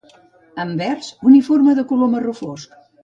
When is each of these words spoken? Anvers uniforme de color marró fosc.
Anvers 0.63 1.09
uniforme 1.33 1.77
de 1.81 1.85
color 1.93 2.11
marró 2.15 2.35
fosc. 2.41 2.75